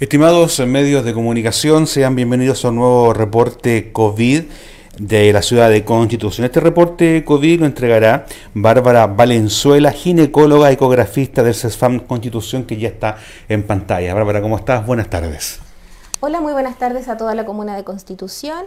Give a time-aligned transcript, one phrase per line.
[0.00, 4.44] Estimados medios de comunicación, sean bienvenidos a un nuevo reporte COVID
[4.96, 6.44] de la ciudad de Constitución.
[6.44, 8.24] Este reporte COVID lo entregará
[8.54, 13.16] Bárbara Valenzuela, ginecóloga ecografista del CESFAM Constitución, que ya está
[13.48, 14.14] en pantalla.
[14.14, 14.86] Bárbara, ¿cómo estás?
[14.86, 15.58] Buenas tardes.
[16.20, 18.66] Hola, muy buenas tardes a toda la comuna de Constitución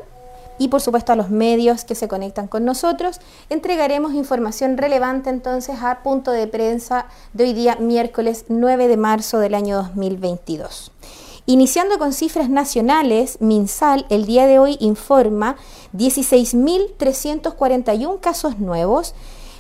[0.58, 3.22] y por supuesto a los medios que se conectan con nosotros.
[3.50, 9.40] Entregaremos información relevante entonces a punto de prensa de hoy día miércoles 9 de marzo
[9.40, 10.92] del año 2022.
[11.48, 15.56] Iniciando con cifras nacionales, MinSal el día de hoy informa
[15.94, 19.16] 16.341 casos nuevos,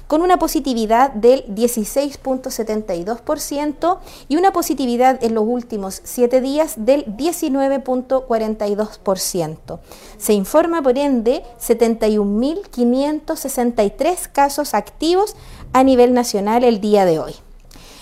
[0.05, 3.98] con una positividad del 16.72%
[4.28, 9.80] y una positividad en los últimos 7 días del 19.42%.
[10.18, 15.38] Se informa por ende 71.563 casos activos
[15.74, 17.36] a nivel nacional el día de hoy.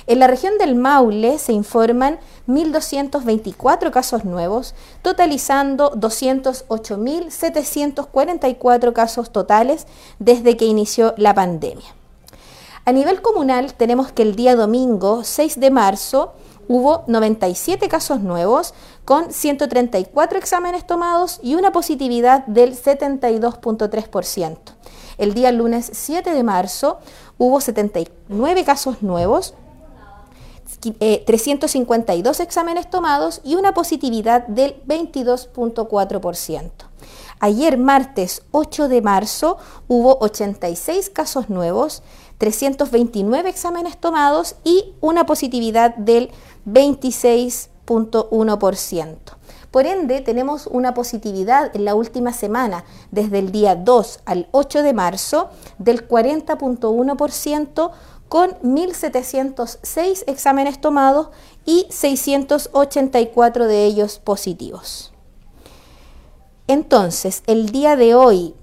[0.10, 2.18] En la región del Maule se informan
[2.50, 9.86] 1.224 casos nuevos, totalizando 208.744 casos totales
[10.18, 11.96] desde que inició la pandemia.
[12.86, 16.34] A nivel comunal tenemos que el día domingo 6 de marzo
[16.68, 18.74] hubo 97 casos nuevos
[19.06, 24.58] con 134 exámenes tomados y una positividad del 72.3%.
[25.20, 26.98] El día lunes 7 de marzo
[27.38, 29.54] hubo 79 casos nuevos
[30.82, 36.72] 352 eh, exámenes tomados y una positividad del 22.4%.
[37.42, 42.04] Ayer, martes 8 de marzo, hubo 86 casos nuevos,
[42.38, 46.32] 329 exámenes tomados y una positividad del
[46.66, 49.40] 26.1%.
[49.72, 54.82] Por ende, tenemos una positividad en la última semana, desde el día 2 al 8
[54.82, 57.92] de marzo, del 40.1%,
[58.30, 61.30] con 1.706 exámenes tomados
[61.66, 65.12] y 684 de ellos positivos.
[66.68, 68.54] Entonces, el día de hoy,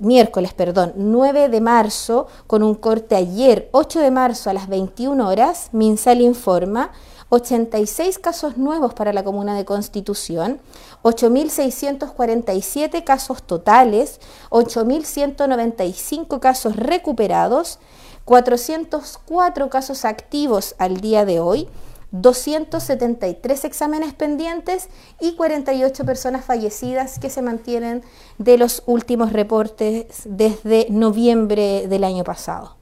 [0.00, 5.28] miércoles, perdón, 9 de marzo, con un corte ayer, 8 de marzo a las 21
[5.28, 6.90] horas, MinSal informa
[7.28, 10.60] 86 casos nuevos para la comuna de Constitución,
[11.02, 14.18] 8.647 casos totales,
[14.50, 17.78] 8.195 casos recuperados
[18.26, 21.68] 404 casos activos al día de hoy,
[22.10, 24.88] 273 exámenes pendientes
[25.20, 28.02] y 48 personas fallecidas que se mantienen
[28.38, 32.76] de los últimos reportes desde noviembre del año pasado.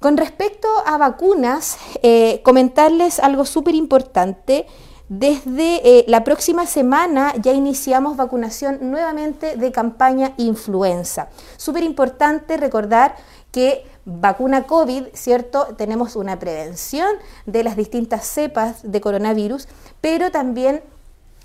[0.00, 4.66] Con respecto a vacunas, eh, comentarles algo súper importante.
[5.08, 11.28] Desde eh, la próxima semana ya iniciamos vacunación nuevamente de campaña influenza.
[11.56, 13.14] Súper importante recordar
[13.52, 15.66] que vacuna COVID, ¿cierto?
[15.76, 17.08] Tenemos una prevención
[17.44, 19.68] de las distintas cepas de coronavirus,
[20.00, 20.82] pero también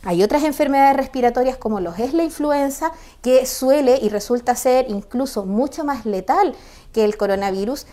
[0.04, 5.46] hay otras enfermedades respiratorias como los es la influenza, que suele y resulta ser incluso
[5.46, 6.56] mucho más letal
[6.94, 7.88] que el coronavirus,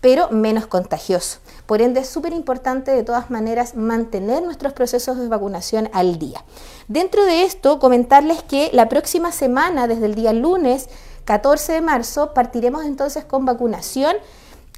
[0.00, 1.38] pero menos contagioso.
[1.66, 6.44] Por ende, es súper importante de todas maneras mantener nuestros procesos de vacunación al día.
[6.88, 10.88] Dentro de esto, comentarles que la próxima semana, desde el día lunes,
[11.24, 14.16] 14 de marzo partiremos entonces con vacunación,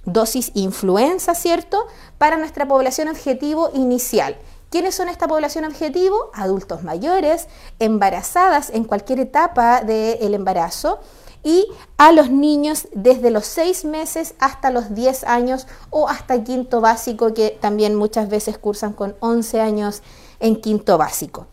[0.04, 1.86] dosis influenza, ¿cierto?
[2.18, 4.36] Para nuestra población objetivo inicial.
[4.70, 6.30] ¿Quiénes son esta población objetivo?
[6.34, 7.46] Adultos mayores,
[7.78, 10.98] embarazadas en cualquier etapa del embarazo
[11.42, 16.80] y a los niños desde los 6 meses hasta los 10 años o hasta quinto
[16.80, 20.02] básico, que también muchas veces cursan con 11 años
[20.40, 21.46] en quinto básico.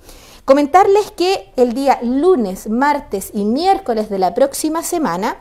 [0.46, 5.38] Comentarles que el día lunes, martes y miércoles de la próxima semana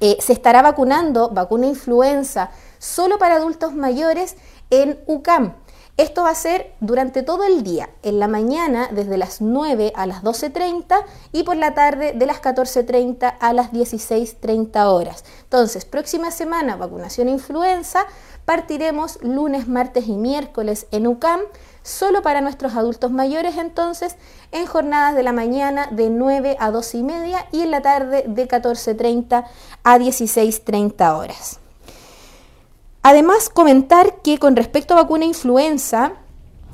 [0.00, 2.50] eh, se estará vacunando vacuna influenza
[2.80, 4.36] solo para adultos mayores
[4.70, 5.54] en UCAM.
[5.96, 10.06] Esto va a ser durante todo el día, en la mañana desde las 9 a
[10.06, 15.24] las 12.30 y por la tarde de las 14.30 a las 16.30 horas.
[15.44, 18.04] Entonces, próxima semana, vacunación influenza,
[18.46, 21.40] partiremos lunes, martes y miércoles en UCAM
[21.82, 24.16] solo para nuestros adultos mayores entonces
[24.52, 28.24] en jornadas de la mañana de 9 a 12 y media y en la tarde
[28.26, 29.44] de 14.30
[29.84, 31.58] a 16.30 horas.
[33.02, 36.14] Además, comentar que con respecto a vacuna influenza,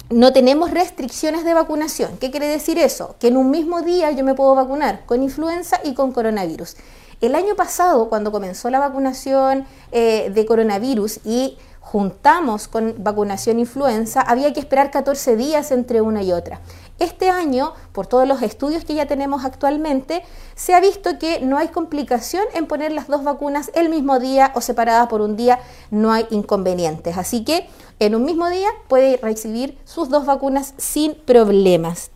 [0.08, 2.16] no tenemos restricciones de vacunación.
[2.18, 3.16] ¿Qué quiere decir eso?
[3.18, 6.76] Que en un mismo día yo me puedo vacunar con influenza y con coronavirus.
[7.22, 14.22] El año pasado, cuando comenzó la vacunación eh, de coronavirus y juntamos con vacunación influenza,
[14.22, 16.60] había que esperar 14 días entre una y otra.
[16.98, 20.24] Este año, por todos los estudios que ya tenemos actualmente,
[20.56, 24.50] se ha visto que no hay complicación en poner las dos vacunas el mismo día
[24.56, 25.60] o separadas por un día,
[25.92, 27.16] no hay inconvenientes.
[27.18, 27.68] Así que
[28.00, 32.11] en un mismo día puede recibir sus dos vacunas sin problemas.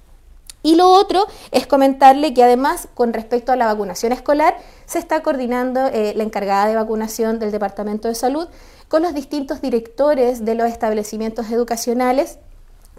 [0.67, 5.23] Y lo otro es comentarle que además con respecto a la vacunación escolar se está
[5.23, 8.49] coordinando eh, la encargada de vacunación del Departamento de Salud
[8.89, 12.39] con los distintos directores de los establecimientos educacionales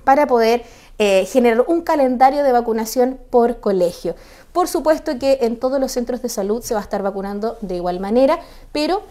[0.06, 0.64] para poder
[0.98, 4.16] eh, generar un calendario de vacunación por colegio.
[4.54, 7.75] Por supuesto que en todos los centros de salud se va a estar vacunando de
[7.75, 8.40] igual manera,
[8.72, 9.04] pero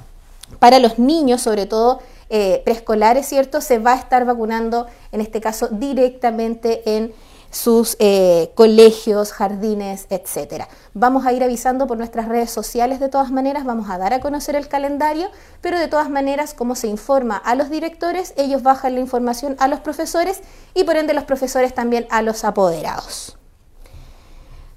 [0.60, 2.00] para los niños, sobre todo
[2.30, 3.60] eh, preescolares, ¿cierto?
[3.60, 7.12] Se va a estar vacunando, en este caso, directamente en
[7.56, 10.68] sus eh, colegios, jardines, etcétera.
[10.92, 14.20] Vamos a ir avisando por nuestras redes sociales de todas maneras, vamos a dar a
[14.20, 15.30] conocer el calendario,
[15.62, 19.68] pero de todas maneras, como se informa a los directores, ellos bajan la información a
[19.68, 20.42] los profesores
[20.74, 23.38] y por ende los profesores también a los apoderados.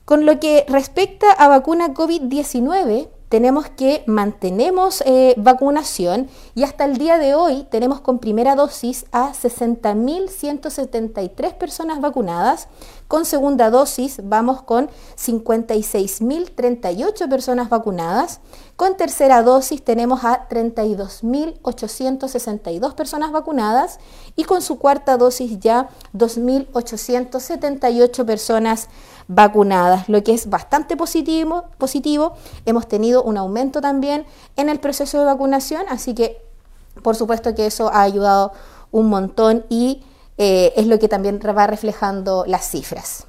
[0.06, 6.98] Con lo que respecta a vacuna COVID-19, tenemos que mantenemos eh, vacunación y hasta el
[6.98, 12.68] día de hoy tenemos con primera dosis a 60.173 personas vacunadas.
[13.10, 18.40] Con segunda dosis vamos con 56.038 personas vacunadas.
[18.76, 23.98] Con tercera dosis tenemos a 32.862 personas vacunadas
[24.36, 28.90] y con su cuarta dosis ya 2.878 personas
[29.28, 32.34] vacunadas, lo que es bastante positivo, positivo.
[32.68, 36.44] Hemos tenido un aumento también en el proceso de vacunación, así que
[37.02, 38.52] por supuesto que eso ha ayudado
[38.92, 40.04] un montón y
[40.40, 43.28] eh, es lo que también va reflejando las cifras.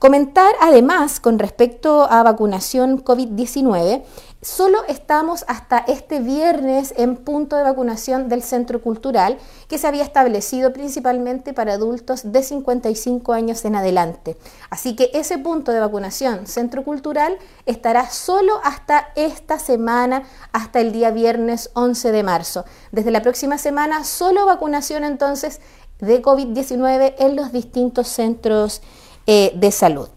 [0.00, 4.02] Comentar además con respecto a vacunación COVID-19,
[4.40, 9.36] solo estamos hasta este viernes en punto de vacunación del Centro Cultural
[9.68, 14.38] que se había establecido principalmente para adultos de 55 años en adelante.
[14.70, 17.36] Así que ese punto de vacunación Centro Cultural
[17.66, 20.22] estará solo hasta esta semana,
[20.52, 22.64] hasta el día viernes 11 de marzo.
[22.90, 25.60] Desde la próxima semana, solo vacunación entonces
[26.00, 28.82] de COVID-19 en los distintos centros
[29.26, 30.08] eh, de salud.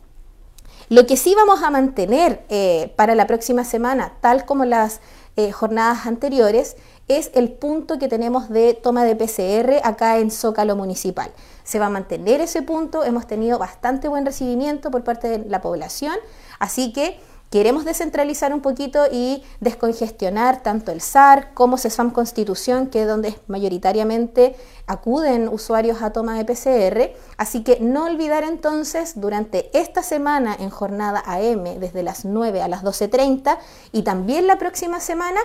[0.89, 5.01] Lo que sí vamos a mantener eh, para la próxima semana, tal como las
[5.35, 6.75] eh, jornadas anteriores,
[7.07, 11.31] es el punto que tenemos de toma de PCR acá en Zócalo Municipal.
[11.63, 15.61] Se va a mantener ese punto, hemos tenido bastante buen recibimiento por parte de la
[15.61, 16.15] población,
[16.59, 17.19] así que
[17.53, 23.37] queremos descentralizar un poquito y descongestionar tanto el SAR como CESFAM Constitución, que es donde
[23.45, 24.55] mayoritariamente
[24.87, 27.11] acuden usuarios a toma de PCR.
[27.37, 32.67] Así que no olvidar entonces durante esta semana en jornada AM desde las 9 a
[32.67, 33.59] las 12.30
[33.91, 35.39] y también la próxima semana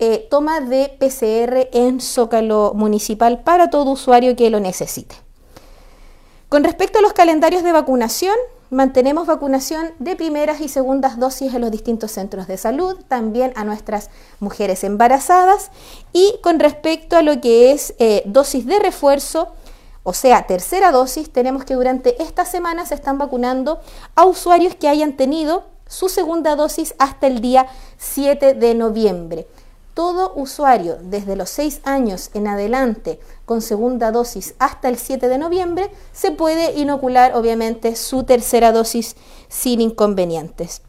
[0.00, 5.14] eh, toma de PCR en Zócalo Municipal para todo usuario que lo necesite.
[6.48, 8.34] Con respecto a los calendarios de vacunación,
[8.70, 13.62] Mantenemos vacunación de primeras y segundas dosis en los distintos centros de salud, también a
[13.62, 14.10] nuestras
[14.40, 15.70] mujeres embarazadas.
[16.12, 19.52] Y con respecto a lo que es eh, dosis de refuerzo,
[20.02, 23.80] o sea, tercera dosis, tenemos que durante esta semana se están vacunando
[24.16, 27.68] a usuarios que hayan tenido su segunda dosis hasta el día
[27.98, 29.46] 7 de noviembre
[29.96, 35.38] todo usuario desde los 6 años en adelante con segunda dosis hasta el 7 de
[35.38, 39.16] noviembre se puede inocular obviamente su tercera dosis
[39.48, 40.82] sin inconvenientes.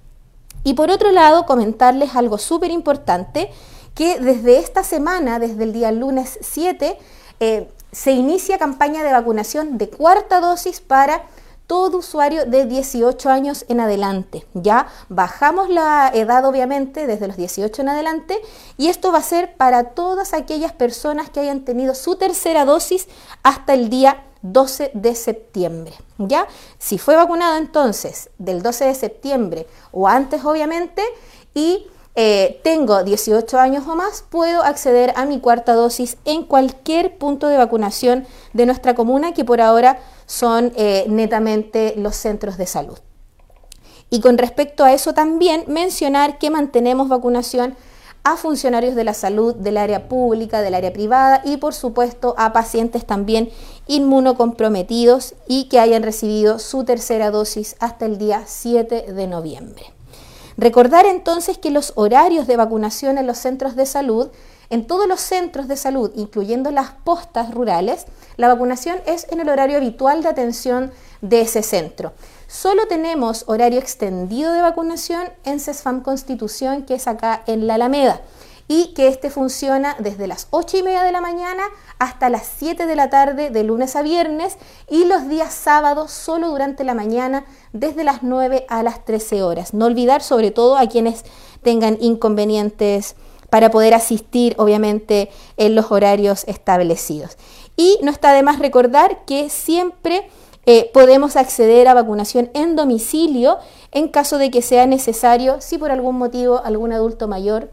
[0.66, 3.50] Y por otro lado, comentarles algo súper importante,
[3.96, 6.98] que desde esta semana, desde el día lunes 7,
[7.40, 11.24] eh, se inicia campaña de vacunación de cuarta dosis para
[11.68, 14.48] todo usuario de 18 años en adelante.
[14.54, 18.40] Ya bajamos la edad obviamente desde los 18 en adelante
[18.78, 23.08] y esto va a ser para todas aquellas personas que hayan tenido su tercera dosis
[23.44, 25.94] hasta el día 12 de septiembre.
[26.18, 26.48] ¿Ya?
[26.80, 31.04] Si fue vacunado entonces del 12 de septiembre o antes obviamente
[31.54, 31.88] y
[32.20, 37.48] eh, tengo 18 años o más, puedo acceder a mi cuarta dosis en cualquier punto
[37.48, 42.98] de vacunación de nuestra comuna que por ahora son eh, netamente los centros de salud.
[44.10, 47.76] Y con respecto a eso también mencionar que mantenemos vacunación
[48.24, 52.52] a funcionarios de la salud del área pública, del área privada y por supuesto a
[52.52, 53.52] pacientes también
[53.86, 59.97] inmunocomprometidos y que hayan recibido su tercera dosis hasta el día 7 de noviembre.
[60.58, 64.30] Recordar entonces que los horarios de vacunación en los centros de salud,
[64.72, 68.06] en todos los centros de salud, incluyendo las postas rurales,
[68.38, 72.14] la vacunación es en el horario habitual de atención de ese centro.
[72.48, 78.22] Solo tenemos horario extendido de vacunación en CESFAM Constitución, que es acá en la Alameda.
[78.68, 81.64] Y que este funciona desde las 8 y media de la mañana
[82.00, 84.58] hasta las 7 de la tarde de lunes a viernes
[84.90, 89.74] y los días sábados solo durante la mañana desde las 9 a las 13 horas.
[89.74, 91.24] No olvidar sobre todo a quienes
[91.64, 93.16] tengan inconvenientes
[93.50, 97.38] para poder asistir obviamente en los horarios establecidos.
[97.78, 100.30] Y no está de más recordar que siempre
[100.66, 103.58] eh, podemos acceder a vacunación en domicilio
[103.92, 107.72] en caso de que sea necesario, si por algún motivo algún adulto mayor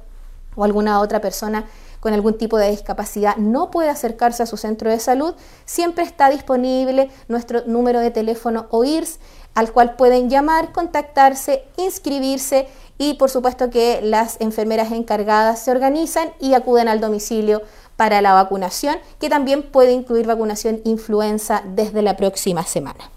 [0.56, 1.64] o alguna otra persona
[2.00, 5.34] con algún tipo de discapacidad no puede acercarse a su centro de salud,
[5.64, 9.18] siempre está disponible nuestro número de teléfono OIRS
[9.54, 12.68] al cual pueden llamar, contactarse, inscribirse
[12.98, 17.62] y por supuesto que las enfermeras encargadas se organizan y acuden al domicilio
[17.96, 23.10] para la vacunación, que también puede incluir vacunación influenza desde la próxima semana.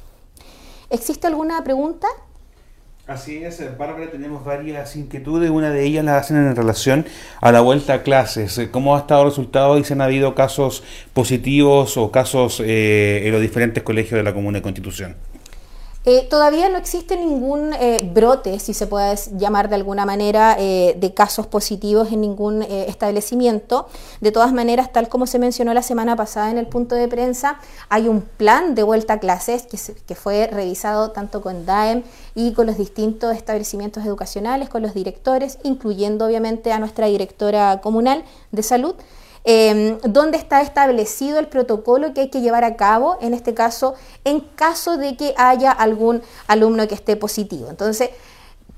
[0.89, 2.07] ¿Existe alguna pregunta?
[3.07, 5.49] Así es, Bárbara, tenemos varias inquietudes.
[5.49, 7.05] Una de ellas las hacen en relación
[7.39, 8.59] a la vuelta a clases.
[8.69, 10.83] ¿Cómo ha estado el resultado y si han habido casos
[11.13, 15.15] positivos o casos eh, en los diferentes colegios de la Comuna de Constitución?
[16.09, 20.95] Eh, todavía no existe ningún eh, brote, si se puede llamar de alguna manera, eh,
[20.97, 23.89] de casos positivos en ningún establecimiento.
[24.21, 27.59] De todas maneras, tal como se mencionó la semana pasada en el punto de prensa,
[27.89, 32.03] hay un plan de vuelta a clases que, que fue revisado tanto con DAEM
[32.35, 38.23] y con los distintos establecimientos educacionales, con los directores, incluyendo obviamente a nuestra directora comunal
[38.53, 38.95] de salud.
[39.49, 43.95] Em, dónde está establecido el protocolo que hay que llevar a cabo, en este caso,
[44.25, 47.69] en caso de que haya algún alumno que esté positivo.
[47.69, 48.09] Entonces,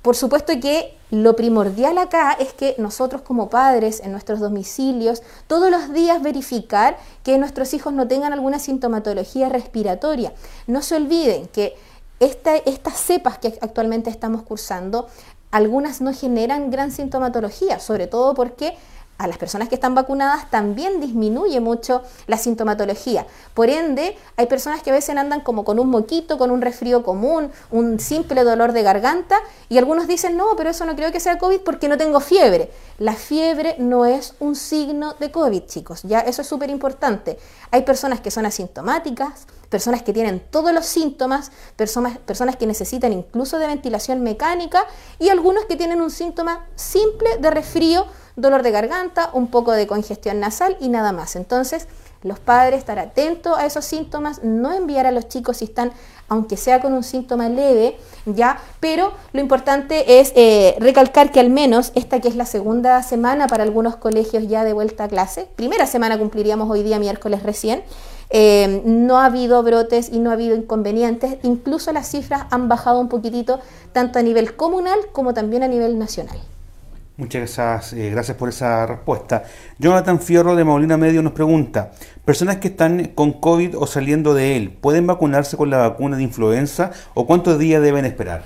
[0.04, 5.72] por supuesto que lo primordial acá es que nosotros como padres en nuestros domicilios todos
[5.72, 10.34] los días verificar que nuestros hijos no tengan alguna sintomatología respiratoria.
[10.68, 11.74] No se olviden que
[12.20, 15.08] estas cepas que actualmente estamos cursando,
[15.50, 18.78] algunas no generan gran sintomatología, sobre todo porque
[19.20, 23.28] a las personas que están vacunadas también disminuye mucho la sintomatología.
[23.54, 27.04] Por ende, hay personas que a veces andan como con un moquito, con un resfrío
[27.04, 31.20] común, un simple dolor de garganta, y algunos dicen, no, pero eso no creo que
[31.20, 32.72] sea COVID porque no tengo fiebre.
[32.98, 37.38] La fiebre no es un signo de COVID, chicos, ya eso es súper importante.
[37.72, 43.12] Hay personas que son asintomáticas, personas que tienen todos los síntomas, personas, personas que necesitan
[43.12, 44.86] incluso de ventilación mecánica
[45.20, 48.06] y algunos que tienen un síntoma simple de resfrío
[48.42, 51.36] dolor de garganta, un poco de congestión nasal y nada más.
[51.36, 51.88] Entonces,
[52.24, 55.92] los padres estar atentos a esos síntomas, no enviar a los chicos si están,
[56.28, 61.50] aunque sea con un síntoma leve, ya, pero lo importante es eh, recalcar que al
[61.50, 65.48] menos esta que es la segunda semana para algunos colegios ya de vuelta a clase,
[65.56, 67.84] primera semana cumpliríamos hoy día miércoles recién,
[68.32, 73.00] eh, no ha habido brotes y no ha habido inconvenientes, incluso las cifras han bajado
[73.00, 73.60] un poquitito
[73.94, 76.40] tanto a nivel comunal como también a nivel nacional.
[77.20, 79.44] Muchas gracias, eh, gracias por esa respuesta.
[79.78, 81.92] Jonathan Fierro de Maulina Medio nos pregunta,
[82.24, 86.24] personas que están con COVID o saliendo de él, ¿pueden vacunarse con la vacuna de
[86.24, 88.46] influenza o cuántos días deben esperar?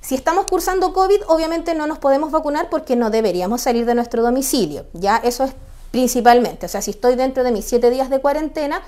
[0.00, 4.22] Si estamos cursando COVID, obviamente no nos podemos vacunar porque no deberíamos salir de nuestro
[4.22, 4.86] domicilio.
[4.94, 5.52] Ya eso es
[5.90, 6.64] principalmente.
[6.64, 8.80] O sea, si estoy dentro de mis siete días de cuarentena,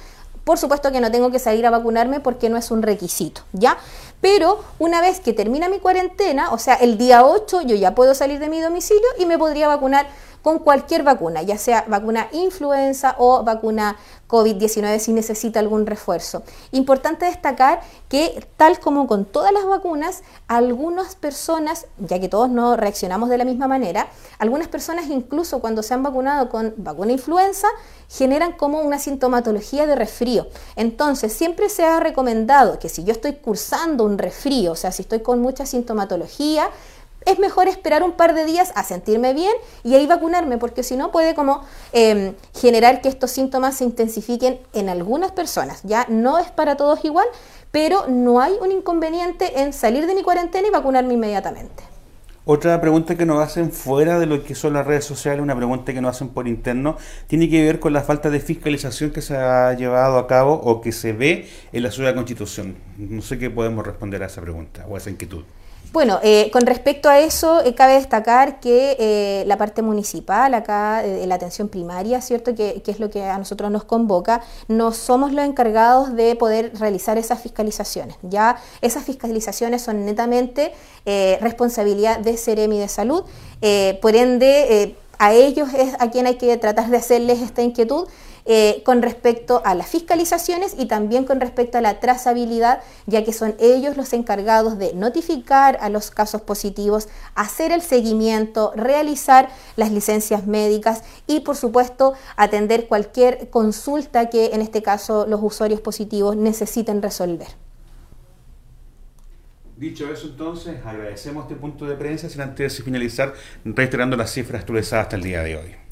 [0.45, 3.77] por supuesto que no tengo que salir a vacunarme porque no es un requisito, ¿ya?
[4.21, 8.15] Pero una vez que termina mi cuarentena, o sea, el día 8 yo ya puedo
[8.15, 10.09] salir de mi domicilio y me podría vacunar
[10.43, 13.97] con cualquier vacuna, ya sea vacuna influenza o vacuna
[14.29, 16.43] COVID-19 si necesita algún refuerzo.
[16.73, 22.77] Importante destacar que tal como con todas las vacunas, algunas personas, ya que todos no
[22.77, 27.69] reaccionamos de la misma manera, algunas personas incluso cuando se han vacunado con vacuna influenza
[28.09, 30.47] generan como una sintomatología de resfrío.
[30.77, 35.03] Entonces, siempre se ha recomendado que si yo estoy cursando un resfrío, o sea, si
[35.03, 36.71] estoy con mucha sintomatología,
[37.29, 39.53] es mejor esperar un par de días a sentirme bien
[39.85, 44.61] y ahí vacunarme, porque si no puede como em, generar que estos síntomas se intensifiquen
[44.73, 45.83] en algunas personas.
[45.85, 47.27] Ya no es para todos igual,
[47.71, 51.85] pero no hay un inconveniente en salir de mi cuarentena y vacunarme inmediatamente.
[52.51, 55.93] Otra pregunta que nos hacen fuera de lo que son las redes sociales, una pregunta
[55.93, 59.37] que nos hacen por interno, tiene que ver con la falta de fiscalización que se
[59.37, 62.77] ha llevado a cabo o que se ve en la ciudad de Constitución.
[62.97, 65.45] No sé qué podemos responder a esa pregunta o a esa inquietud.
[65.91, 71.03] Bueno, eh, con respecto a eso, eh, cabe destacar que eh, la parte municipal, acá,
[71.03, 72.55] de la atención primaria, ¿cierto?
[72.55, 77.17] Que, es lo que a nosotros nos convoca, no somos los encargados de poder realizar
[77.17, 78.17] esas fiscalizaciones.
[78.23, 80.73] Ya esas fiscalizaciones son netamente
[81.41, 83.25] responsabilidad de Ceremi de Salud,
[84.03, 88.07] por ende, a ellos es a quien hay que tratar de hacerles esta inquietud
[88.51, 93.35] eh, con respecto a las fiscalizaciones y también con respecto a la trazabilidad, ya que
[93.35, 99.93] son ellos los encargados de notificar a los casos positivos, hacer el seguimiento, realizar las
[99.93, 106.35] licencias médicas y, por supuesto, atender cualquier consulta que en este caso los usuarios positivos
[106.35, 107.49] necesiten resolver.
[109.77, 114.61] Dicho eso, entonces, agradecemos este punto de prensa, sin antes de finalizar, reiterando las cifras
[114.63, 115.88] actualizadas hasta el día de hoy.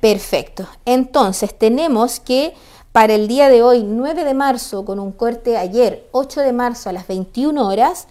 [0.00, 0.66] Perfecto.
[0.84, 2.54] Entonces, tenemos que
[2.92, 6.88] para el día de hoy, 9 de marzo, con un corte ayer, 8 de marzo
[6.88, 8.06] a las 21 horas,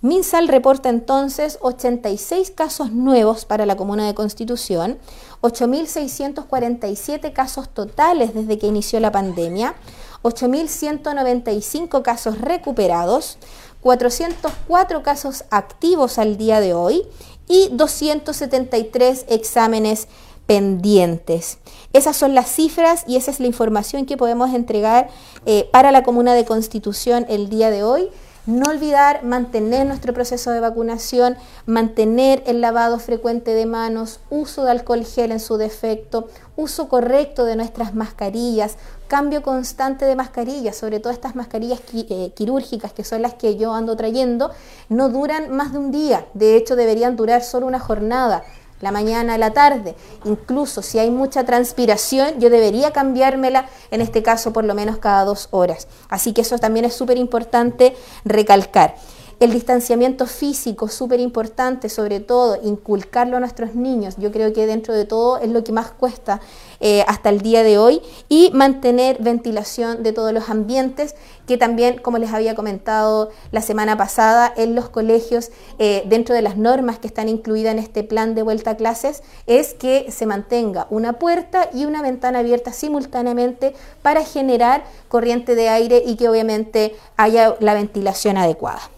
[0.00, 4.98] MinSal reporta entonces 86 casos nuevos para la comuna de Constitución,
[5.40, 9.74] 8.647 casos totales desde que inició la pandemia,
[10.22, 13.38] 8.195 casos recuperados,
[13.80, 17.02] 404 casos activos al día de hoy
[17.48, 20.06] y 273 exámenes
[20.48, 21.58] pendientes.
[21.92, 25.10] Esas son las cifras y esa es la información que podemos entregar
[25.44, 28.08] eh, para la Comuna de Constitución el día de hoy.
[28.46, 31.36] No olvidar mantener nuestro proceso de vacunación,
[31.66, 37.44] mantener el lavado frecuente de manos, uso de alcohol gel en su defecto, uso correcto
[37.44, 43.20] de nuestras mascarillas, cambio constante de mascarillas, sobre todo estas mascarillas eh, quirúrgicas que son
[43.20, 44.50] las que yo ando trayendo,
[44.88, 48.44] no duran más de un día, de hecho deberían durar solo una jornada
[48.80, 49.94] la mañana, la tarde.
[50.24, 55.24] Incluso si hay mucha transpiración, yo debería cambiármela, en este caso por lo menos cada
[55.24, 55.88] dos horas.
[56.08, 58.94] Así que eso también es súper importante recalcar.
[59.40, 64.16] El distanciamiento físico, súper importante, sobre todo inculcarlo a nuestros niños.
[64.18, 66.40] Yo creo que dentro de todo es lo que más cuesta
[66.80, 68.02] eh, hasta el día de hoy.
[68.28, 71.14] Y mantener ventilación de todos los ambientes,
[71.46, 76.42] que también, como les había comentado la semana pasada, en los colegios, eh, dentro de
[76.42, 80.26] las normas que están incluidas en este plan de vuelta a clases, es que se
[80.26, 86.28] mantenga una puerta y una ventana abierta simultáneamente para generar corriente de aire y que
[86.28, 88.97] obviamente haya la ventilación adecuada.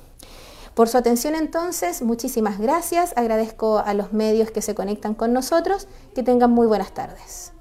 [0.75, 3.13] Por su atención entonces, muchísimas gracias.
[3.17, 5.89] Agradezco a los medios que se conectan con nosotros.
[6.15, 7.53] Que tengan muy buenas tardes.